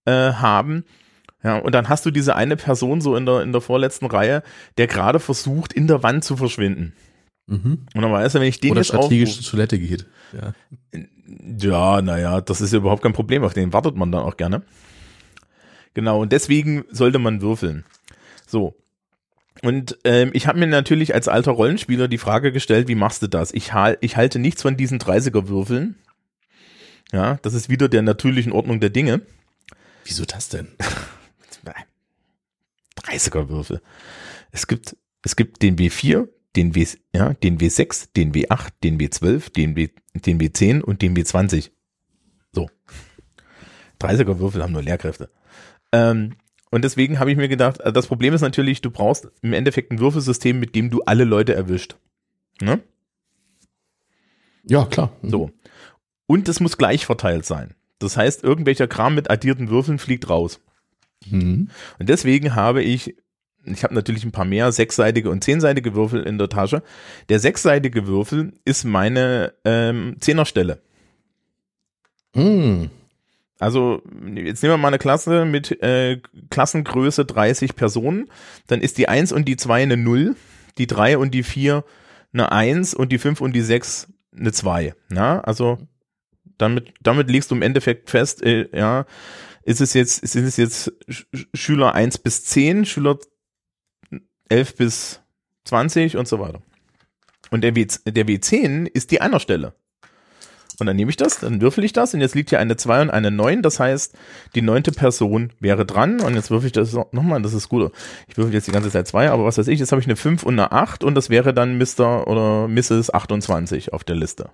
[0.07, 0.85] äh, haben
[1.43, 4.43] ja, und dann hast du diese eine Person so in der, in der vorletzten Reihe,
[4.77, 6.95] der gerade versucht, in der Wand zu verschwinden.
[7.47, 7.87] Mhm.
[7.95, 10.07] Und dann weiß er, wenn ich den Oder jetzt strategisch zur Toilette geht.
[10.33, 10.53] Ja,
[11.61, 13.45] ja naja, das ist ja überhaupt kein Problem.
[13.45, 14.63] Auf den wartet man dann auch gerne.
[15.95, 17.85] Genau, und deswegen sollte man würfeln.
[18.47, 18.75] So.
[19.63, 23.27] Und ähm, ich habe mir natürlich als alter Rollenspieler die Frage gestellt, wie machst du
[23.27, 23.53] das?
[23.53, 25.97] Ich, ich halte nichts von diesen 30er-Würfeln.
[27.11, 29.23] Ja, das ist wieder der natürlichen Ordnung der Dinge.
[30.05, 30.69] Wieso das denn?
[33.09, 33.81] 30er Würfel.
[34.51, 36.29] Es gibt, es gibt den W4,
[36.59, 41.17] den W, ja, den W6, den W8, den W12, den W, den W10 und den
[41.17, 41.71] W20.
[42.53, 42.69] So.
[44.01, 45.31] 30er Würfel haben nur Lehrkräfte.
[45.93, 46.35] Ähm,
[46.71, 49.93] und deswegen habe ich mir gedacht, äh, das Problem ist natürlich, du brauchst im Endeffekt
[49.93, 51.97] ein Würfelsystem, mit dem du alle Leute erwischt.
[52.61, 52.81] Ne?
[54.65, 55.13] Ja, klar.
[55.23, 55.31] Mhm.
[55.31, 55.51] So.
[56.27, 57.75] Und es muss gleich verteilt sein.
[58.01, 60.61] Das heißt, irgendwelcher Kram mit addierten Würfeln fliegt raus.
[61.27, 61.71] Mhm.
[61.99, 63.17] Und deswegen habe ich,
[63.73, 66.83] ich habe natürlich ein paar mehr sechsseitige und zehnseitige Würfel in der Tasche.
[67.29, 70.81] Der sechsseitige Würfel ist meine ähm, Zehnerstelle.
[72.35, 72.91] Mhm.
[73.59, 74.03] Also
[74.35, 78.29] jetzt nehmen wir mal eine Klasse mit äh, Klassengröße 30 Personen,
[78.69, 80.37] dann ist die 1 und die 2 eine 0,
[80.79, 81.85] die 3 und die 4
[82.33, 84.95] eine 1 und die 5 und die 6 eine 2.
[85.09, 85.41] Na?
[85.41, 85.79] Also
[86.57, 89.07] damit, damit legst du im Endeffekt fest, äh, ja,
[89.65, 90.93] ist es jetzt, sind es jetzt
[91.53, 93.19] Schüler 1 bis 10, Schüler
[94.49, 95.21] 11 bis
[95.65, 96.63] 20 und so weiter.
[97.51, 99.75] Und der, W, der W10 ist die Einerstelle.
[100.81, 103.03] Und dann nehme ich das, dann würfel ich das und jetzt liegt hier eine 2
[103.03, 103.63] und eine 9.
[103.63, 104.15] Das heißt,
[104.55, 107.91] die neunte Person wäre dran und jetzt würfel ich das nochmal, das ist gut.
[108.29, 110.15] Ich würfel jetzt die ganze Zeit 2, aber was weiß ich, jetzt habe ich eine
[110.15, 112.29] 5 und eine 8 und das wäre dann Mr.
[112.29, 113.13] oder Mrs.
[113.13, 114.51] 28 auf der Liste.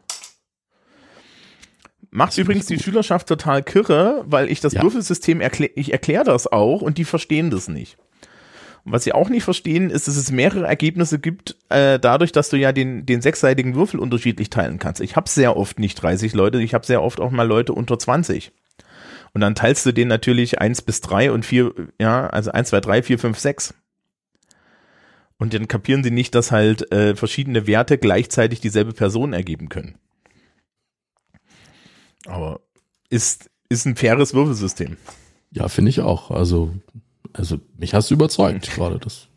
[2.10, 4.82] Macht übrigens die Schülerschaft total kirre, weil ich das ja.
[4.82, 7.98] Würfelsystem erkläre, ich erkläre das auch und die verstehen das nicht.
[8.84, 12.50] Und was sie auch nicht verstehen, ist, dass es mehrere Ergebnisse gibt, äh, dadurch, dass
[12.50, 15.00] du ja den, den sechsseitigen Würfel unterschiedlich teilen kannst.
[15.00, 17.98] Ich habe sehr oft nicht 30 Leute, ich habe sehr oft auch mal Leute unter
[17.98, 18.52] 20.
[19.32, 22.80] Und dann teilst du den natürlich eins bis drei und vier, ja, also eins, zwei,
[22.80, 23.74] drei, vier, fünf, sechs.
[25.38, 29.96] Und dann kapieren sie nicht, dass halt äh, verschiedene Werte gleichzeitig dieselbe Person ergeben können.
[32.26, 32.60] Aber
[33.10, 34.96] ist, ist ein faires Würfelsystem.
[35.50, 36.30] Ja, finde ich auch.
[36.30, 36.72] Also
[37.32, 38.98] also mich hast du überzeugt gerade.
[38.98, 39.28] Das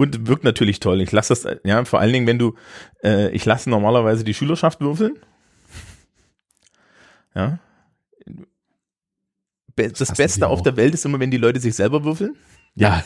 [0.00, 1.02] und wirkt natürlich toll.
[1.02, 2.54] Ich lasse das, ja, vor allen Dingen, wenn du,
[3.04, 5.18] äh, ich lasse normalerweise die Schülerschaft würfeln.
[7.34, 7.58] Ja.
[9.76, 12.34] Be das Beste auf der Welt ist immer, wenn die Leute sich selber würfeln.
[12.74, 13.04] Ja.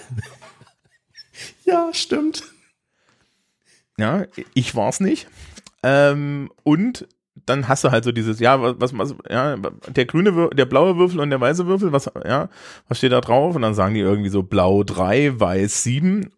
[1.64, 2.44] ja, stimmt.
[3.98, 5.26] Ja, ich war's nicht.
[5.82, 7.08] Ähm, und
[7.46, 11.20] dann hast du halt so dieses, ja, was, was, ja, der grüne, der blaue Würfel
[11.20, 12.48] und der weiße Würfel, was, ja,
[12.88, 13.54] was steht da drauf?
[13.54, 16.30] Und dann sagen die irgendwie so blau drei, weiß sieben.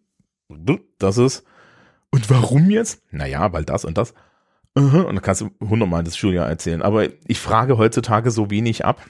[0.99, 1.43] Das ist,
[2.11, 3.01] und warum jetzt?
[3.11, 4.13] Naja, weil das und das.
[4.73, 6.83] Und dann kannst du hundertmal das Schuljahr erzählen.
[6.83, 9.03] Aber ich frage heutzutage so wenig ab,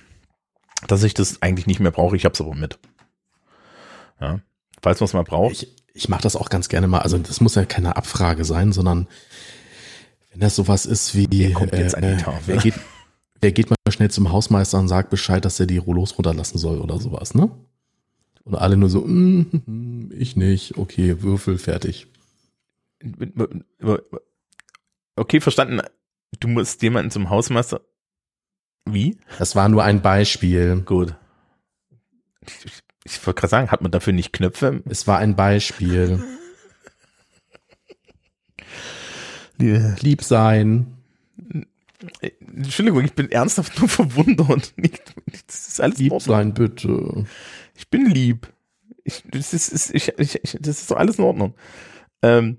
[0.87, 2.15] dass ich das eigentlich nicht mehr brauche.
[2.15, 2.79] Ich hab's aber mit.
[4.21, 4.39] Ja,
[4.81, 5.51] falls man es mal braucht.
[5.51, 6.99] Ich, ich mache das auch ganz gerne mal.
[6.99, 9.07] Also das muss ja keine Abfrage sein, sondern
[10.37, 12.43] wenn das sowas ist wie, wer, kommt jetzt äh, an die Tafel?
[12.45, 12.75] wer, geht,
[13.41, 16.79] wer geht mal schnell zum Hausmeister und sagt Bescheid, dass er die Rollos runterlassen soll
[16.79, 17.49] oder sowas, ne?
[18.43, 22.05] Und alle nur so, mm, ich nicht, okay, Würfel, fertig.
[25.15, 25.81] Okay, verstanden.
[26.39, 27.81] Du musst jemanden zum Hausmeister.
[28.85, 29.17] Wie?
[29.39, 30.83] Das war nur ein Beispiel.
[30.85, 31.15] Gut.
[32.45, 34.83] Ich, ich wollte gerade sagen, hat man dafür nicht Knöpfe?
[34.85, 36.23] Es war ein Beispiel.
[39.57, 40.97] Lieb sein.
[42.39, 44.73] Entschuldigung, ich bin ernsthaft nur verwundert.
[45.47, 47.25] Das ist alles lieb sein, bitte.
[47.73, 48.51] Ich bin lieb.
[49.03, 51.53] Ich, das, ist, ich, ich, ich, das ist doch alles in Ordnung.
[52.21, 52.57] Ähm,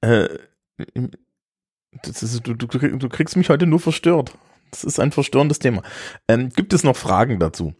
[0.00, 0.28] äh,
[2.04, 4.36] ist, du, du, du kriegst mich heute nur verstört.
[4.70, 5.82] Das ist ein verstörendes Thema.
[6.28, 7.74] Ähm, gibt es noch Fragen dazu?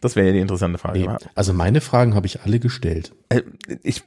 [0.00, 0.98] Das wäre ja die interessante Frage.
[0.98, 3.12] Nee, also meine Fragen habe ich alle gestellt.
[3.28, 3.42] Äh,
[3.82, 4.02] ich,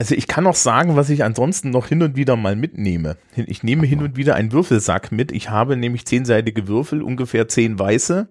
[0.00, 3.18] also ich kann auch sagen, was ich ansonsten noch hin und wieder mal mitnehme.
[3.36, 5.30] Ich nehme hin und wieder einen Würfelsack mit.
[5.30, 8.26] Ich habe nämlich zehnseitige Würfel, ungefähr zehn weiße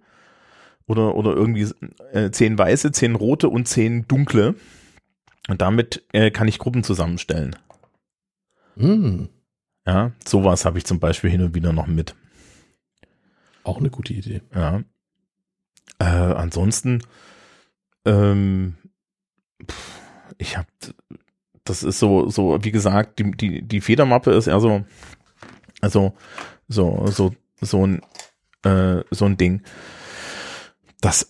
[0.87, 1.69] oder, oder irgendwie
[2.11, 4.55] äh, zehn weiße, zehn rote und zehn dunkle.
[5.47, 7.55] Und damit äh, kann ich Gruppen zusammenstellen.
[8.75, 9.25] Mm.
[9.85, 12.15] Ja, sowas habe ich zum Beispiel hin und wieder noch mit.
[13.63, 14.41] Auch eine gute Idee.
[14.55, 14.81] Ja.
[15.99, 17.03] Äh, ansonsten,
[18.05, 18.75] ähm,
[19.63, 20.01] pff,
[20.39, 20.67] ich habe
[21.69, 24.83] das ist so, so, wie gesagt, die, die, die Federmappe ist eher so,
[25.81, 26.13] also,
[26.67, 28.01] so, so, so ein,
[28.63, 29.61] äh, so ein Ding.
[30.99, 31.29] Das,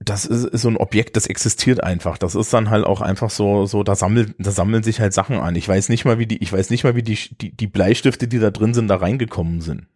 [0.00, 2.18] das ist, ist so ein Objekt, das existiert einfach.
[2.18, 5.36] Das ist dann halt auch einfach so, so, da sammelt, da sammeln sich halt Sachen
[5.36, 5.54] an.
[5.54, 8.26] Ich weiß nicht mal, wie die, ich weiß nicht mal, wie die, die, die Bleistifte,
[8.26, 9.86] die da drin sind, da reingekommen sind.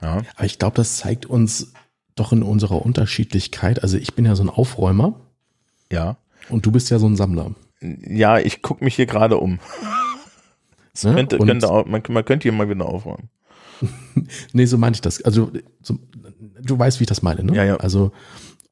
[0.00, 0.22] Ja.
[0.36, 1.72] Aber ich glaube, das zeigt uns
[2.14, 3.82] doch in unserer Unterschiedlichkeit.
[3.82, 5.20] Also ich bin ja so ein Aufräumer.
[5.92, 6.16] Ja.
[6.48, 9.58] Und du bist ja so ein Sammler ja, ich gucke mich hier gerade um.
[11.02, 11.14] Ne?
[11.14, 13.30] Könnte, könnte auch, man, man könnte hier mal wieder aufräumen.
[14.52, 15.22] nee, so meine ich das.
[15.22, 15.98] Also so,
[16.62, 17.56] du weißt, wie ich das meine, ne?
[17.56, 17.76] Ja, ja.
[17.76, 18.12] Also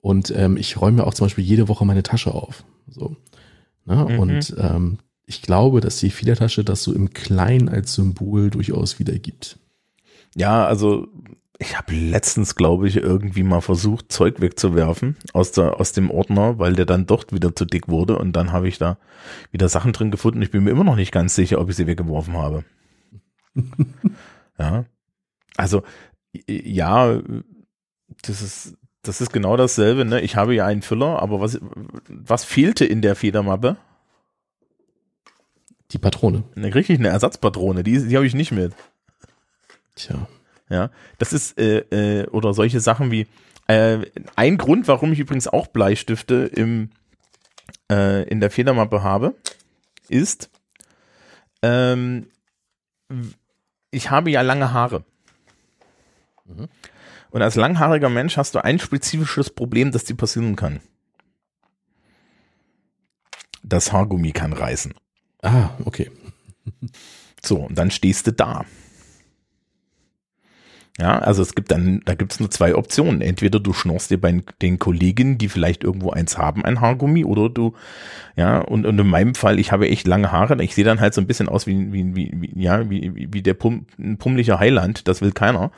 [0.01, 2.65] und ähm, ich räume mir auch zum Beispiel jede Woche meine Tasche auf.
[2.87, 3.17] So.
[3.85, 4.07] Ne?
[4.09, 4.19] Mhm.
[4.19, 9.59] Und ähm, ich glaube, dass die Federtasche das so im Kleinen als Symbol durchaus wiedergibt.
[10.37, 11.09] Ja, also
[11.61, 16.59] ich habe letztens, glaube ich, irgendwie mal versucht, Zeug wegzuwerfen aus, der, aus dem Ordner,
[16.59, 18.97] weil der dann doch wieder zu dick wurde und dann habe ich da
[19.51, 20.41] wieder Sachen drin gefunden.
[20.41, 22.65] Ich bin mir immer noch nicht ganz sicher, ob ich sie weggeworfen habe.
[24.59, 24.85] ja.
[25.57, 25.83] Also,
[26.47, 27.21] ja,
[28.23, 30.21] das ist, das ist genau dasselbe, ne?
[30.21, 31.59] Ich habe ja einen Füller, aber was,
[32.09, 33.77] was fehlte in der Federmappe?
[35.91, 36.45] Die Patrone.
[36.55, 38.75] Ne, richtig, eine Ersatzpatrone, die, die habe ich nicht mit.
[39.97, 40.29] Tja.
[40.71, 43.27] Ja, das ist, äh, äh, oder solche Sachen wie,
[43.69, 46.91] äh, ein Grund, warum ich übrigens auch Bleistifte im,
[47.91, 49.35] äh, in der Federmappe habe,
[50.09, 50.51] ist,
[51.63, 52.29] ähm,
[53.91, 55.05] ich habe ja lange Haare.
[56.45, 56.69] Mhm.
[57.31, 60.81] Und als langhaariger Mensch hast du ein spezifisches Problem, das dir passieren kann.
[63.63, 64.95] Das Haargummi kann reißen.
[65.43, 66.11] Ah, okay.
[67.43, 68.65] So, und dann stehst du da.
[71.01, 73.21] Ja, also es gibt dann, da gibt es nur zwei Optionen.
[73.21, 77.49] Entweder du schnorst dir bei den Kolleginnen, die vielleicht irgendwo eins haben, ein Haargummi, oder
[77.49, 77.75] du,
[78.35, 81.15] ja, und, und in meinem Fall, ich habe echt lange Haare, ich sehe dann halt
[81.15, 84.59] so ein bisschen aus wie, wie, wie, wie ja, wie, wie der Pum, ein pummeliger
[84.59, 85.71] Heiland, das will keiner.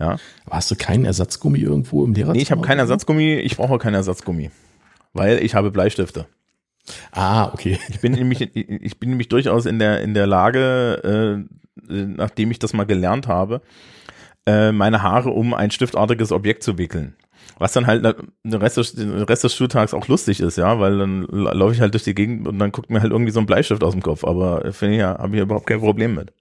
[0.00, 0.16] Ja.
[0.44, 2.34] Aber hast du keinen Ersatzgummi irgendwo im Lehrerzimmer?
[2.34, 4.50] Nee, ich habe keinen Ersatzgummi, ich brauche keinen Ersatzgummi.
[5.12, 6.26] Weil ich habe Bleistifte.
[7.12, 7.78] Ah, okay.
[7.88, 12.58] Ich bin nämlich, ich bin nämlich durchaus in der, in der Lage, äh, nachdem ich
[12.58, 13.62] das mal gelernt habe,
[14.46, 17.14] äh, meine Haare um ein stiftartiges Objekt zu wickeln.
[17.58, 20.98] Was dann halt den Rest, des, den Rest des Schultags auch lustig ist, ja, weil
[20.98, 23.46] dann laufe ich halt durch die Gegend und dann guckt mir halt irgendwie so ein
[23.46, 24.24] Bleistift aus dem Kopf.
[24.24, 26.32] Aber finde ich ja, habe ich überhaupt kein Problem mit.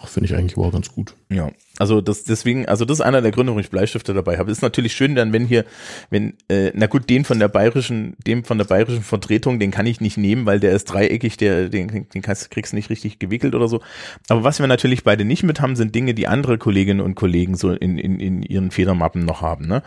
[0.00, 1.14] Ach, finde ich eigentlich auch ganz gut.
[1.28, 4.50] Ja, also das deswegen, also das ist einer der Gründe, warum ich Bleistifte dabei habe.
[4.50, 5.64] Ist natürlich schön dann, wenn hier,
[6.10, 9.86] wenn, äh, na gut, den von der bayerischen, dem von der bayerischen Vertretung, den kann
[9.86, 13.18] ich nicht nehmen, weil der ist dreieckig, der, den, den kannst, kriegst du nicht richtig
[13.18, 13.80] gewickelt oder so.
[14.28, 17.56] Aber was wir natürlich beide nicht mit haben, sind Dinge, die andere Kolleginnen und Kollegen
[17.56, 19.82] so in, in, in ihren Federmappen noch haben, ne?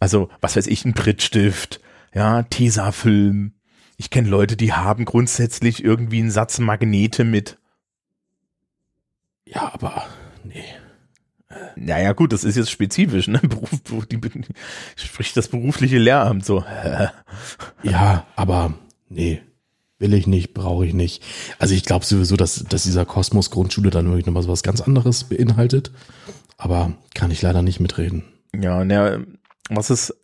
[0.00, 1.80] Also, was weiß ich, ein Prittstift,
[2.12, 3.52] ja, Tesafilm.
[3.96, 7.58] Ich kenne Leute, die haben grundsätzlich irgendwie einen Satz Magnete mit
[9.46, 10.04] ja, aber
[10.44, 10.64] nee.
[11.76, 13.38] Naja, gut, das ist jetzt spezifisch, ne?
[13.42, 14.20] Beruf, die,
[14.96, 16.64] sprich das berufliche Lehramt so.
[17.82, 18.74] ja, aber
[19.08, 19.42] nee,
[19.98, 21.22] will ich nicht, brauche ich nicht.
[21.58, 24.80] Also ich glaube sowieso, dass, dass dieser Kosmos Grundschule dann wirklich nochmal so was ganz
[24.80, 25.92] anderes beinhaltet.
[26.56, 28.24] Aber kann ich leider nicht mitreden.
[28.54, 29.18] Ja, naja,
[29.70, 30.14] was ist,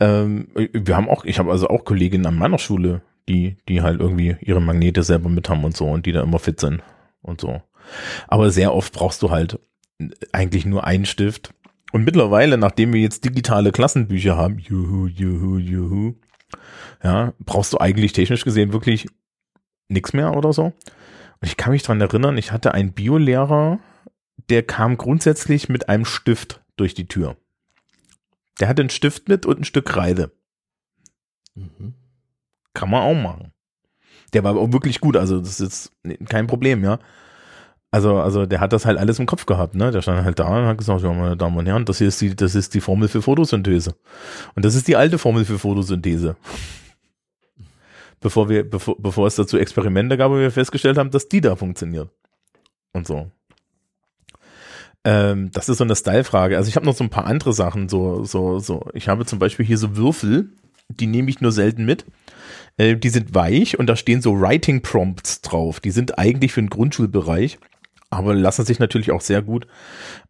[0.00, 4.00] ähm, wir haben auch, ich habe also auch Kolleginnen an meiner Schule, die, die halt
[4.00, 6.82] irgendwie ihre Magnete selber mit haben und so und die da immer fit sind
[7.22, 7.62] und so.
[8.26, 9.58] Aber sehr oft brauchst du halt
[10.32, 11.54] eigentlich nur einen Stift.
[11.92, 16.14] Und mittlerweile, nachdem wir jetzt digitale Klassenbücher haben, juhu, juhu, juhu,
[17.02, 19.08] ja, brauchst du eigentlich technisch gesehen wirklich
[19.88, 20.64] nichts mehr oder so.
[20.64, 23.78] Und ich kann mich dran erinnern, ich hatte einen Biolehrer,
[24.50, 27.36] der kam grundsätzlich mit einem Stift durch die Tür.
[28.60, 30.32] Der hatte einen Stift mit und ein Stück Kreide.
[31.54, 31.94] Mhm.
[32.74, 33.52] Kann man auch machen.
[34.32, 35.92] Der war auch wirklich gut, also das ist
[36.28, 36.98] kein Problem, ja.
[37.90, 39.90] Also, also der hat das halt alles im Kopf gehabt, ne?
[39.90, 42.20] Der stand halt da und hat gesagt, ja, meine Damen und Herren, das hier ist
[42.20, 43.94] die, das ist die Formel für Photosynthese.
[44.54, 46.36] Und das ist die alte Formel für Photosynthese.
[48.20, 51.56] Bevor wir, bevor, bevor es dazu Experimente gab, wo wir festgestellt haben, dass die da
[51.56, 52.10] funktioniert.
[52.92, 53.30] Und so.
[55.04, 56.58] Ähm, das ist so eine Style-Frage.
[56.58, 58.86] Also ich habe noch so ein paar andere Sachen, so, so, so.
[58.92, 60.50] Ich habe zum Beispiel hier so Würfel,
[60.88, 62.04] die nehme ich nur selten mit.
[62.76, 65.80] Äh, die sind weich und da stehen so Writing Prompts drauf.
[65.80, 67.58] Die sind eigentlich für den Grundschulbereich
[68.10, 69.66] aber lassen sich natürlich auch sehr gut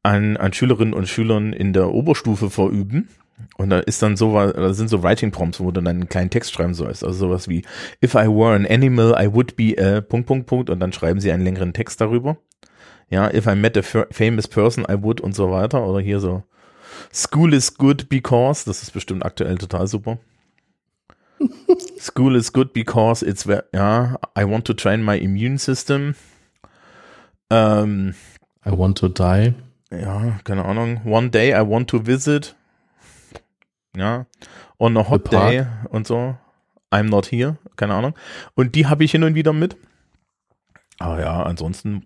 [0.03, 3.09] an, an Schülerinnen und Schülern in der Oberstufe verüben.
[3.57, 6.31] Und da ist dann so, da sind so Writing Prompts, wo du dann einen kleinen
[6.31, 7.05] Text schreiben sollst.
[7.05, 7.65] Also sowas wie,
[8.05, 10.71] if I were an animal, I would be a Punkt, Punkt, Punkt.
[10.71, 12.37] Und dann schreiben sie einen längeren Text darüber.
[13.11, 15.87] Ja, if I met a famous person, I would und so weiter.
[15.87, 16.43] Oder hier so,
[17.13, 20.19] school is good because, das ist bestimmt aktuell total super.
[22.01, 26.17] school is good because it's, ja, I want to train my immune system.
[27.51, 28.15] Ähm,
[28.67, 29.55] I want to die.
[29.91, 31.01] Ja, keine Ahnung.
[31.05, 32.55] One day I want to visit.
[33.97, 34.27] Ja.
[34.79, 36.37] On a hot day und so.
[36.91, 37.59] I'm not here.
[37.77, 38.15] Keine Ahnung.
[38.55, 39.77] Und die habe ich hin und wieder mit.
[40.99, 42.05] Aber ja, ansonsten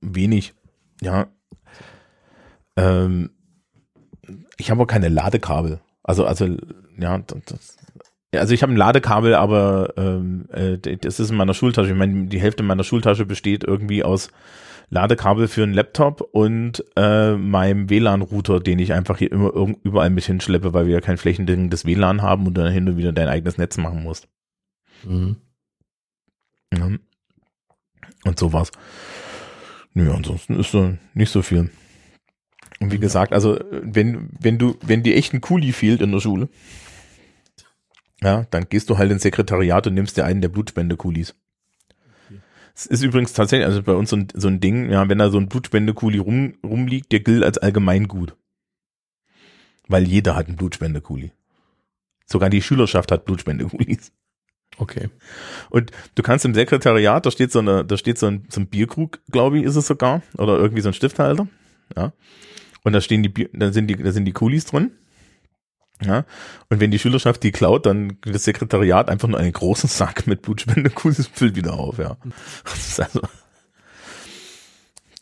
[0.00, 0.54] wenig.
[1.00, 1.28] Ja.
[2.76, 3.30] Ähm,
[4.56, 5.80] ich habe auch keine Ladekabel.
[6.02, 6.56] Also, also,
[6.98, 7.76] ja, das,
[8.34, 11.90] also ich habe ein Ladekabel, aber ähm, äh, das ist in meiner Schultasche.
[11.90, 14.30] Ich meine, die Hälfte meiner Schultasche besteht irgendwie aus
[14.90, 20.24] Ladekabel für einen Laptop und äh, meinem WLAN-Router, den ich einfach hier immer überall mit
[20.24, 23.58] hinschleppe, weil wir ja kein flächendeckendes WLAN haben und dann hin und wieder dein eigenes
[23.58, 24.28] Netz machen musst.
[25.04, 25.36] Mhm.
[26.72, 26.90] Ja.
[28.24, 28.72] Und sowas.
[29.94, 31.70] Nö, ansonsten ist so nicht so viel.
[32.80, 36.20] Und wie gesagt, also wenn, wenn du, wenn dir echt ein Kuli fehlt in der
[36.20, 36.48] Schule,
[38.22, 41.34] ja, dann gehst du halt ins Sekretariat und nimmst dir einen der Blutspende-Kulis.
[42.78, 45.30] Es ist übrigens tatsächlich, also bei uns so ein, so ein Ding, ja, wenn da
[45.30, 48.36] so ein Blutspendekuli rum, rumliegt, der gilt als allgemeingut.
[49.88, 51.32] Weil jeder hat einen Blutspendekuli.
[52.24, 54.12] Sogar die Schülerschaft hat Blutspendekulis.
[54.76, 55.08] Okay.
[55.70, 58.68] Und du kannst im Sekretariat, da steht so eine, da steht so ein, so ein
[58.68, 61.48] Bierkrug, glaube ich, ist es sogar, oder irgendwie so ein Stifthalter,
[61.96, 62.12] ja.
[62.84, 64.92] Und da stehen die, da sind die, da sind die Kulis drin.
[66.04, 66.24] Ja.
[66.68, 70.42] Und wenn die Schülerschaft die klaut, dann das Sekretariat einfach nur einen großen Sack mit
[70.42, 72.16] Blutspendekulis füllt wieder auf, ja.
[72.64, 73.20] Das ist also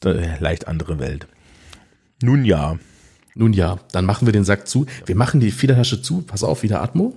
[0.02, 1.26] leicht andere Welt.
[2.22, 2.78] Nun ja.
[3.34, 4.86] Nun ja, dann machen wir den Sack zu.
[5.04, 6.22] Wir machen die Federtasche zu.
[6.22, 7.14] Pass auf, wieder Atmo.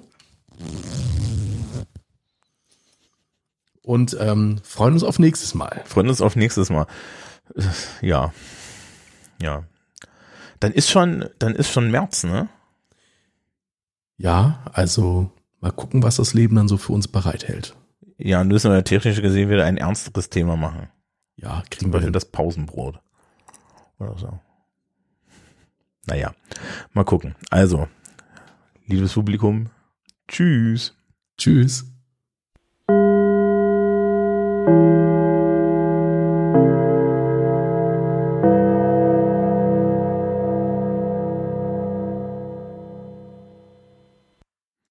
[3.82, 5.82] Und ähm, freuen uns auf nächstes Mal.
[5.86, 6.88] Freuen uns auf nächstes Mal.
[8.01, 8.34] Ja.
[9.41, 9.64] Ja.
[10.60, 12.49] Dann ist schon, dann ist schon März, ne?
[14.20, 17.76] Ja, also mal gucken, was das Leben dann so für uns bereithält.
[18.17, 20.89] Ja, müssen wir technisch gesehen wieder ein ernsteres Thema machen.
[21.38, 22.11] Ja, kriegen Zum wir hin.
[22.11, 22.99] das Pausenbrot.
[23.97, 24.39] Oder so.
[26.05, 26.34] Naja,
[26.91, 27.36] mal gucken.
[27.49, 27.88] Also,
[28.88, 29.70] liebes Publikum,
[30.28, 30.95] tschüss.
[31.38, 31.86] Tschüss.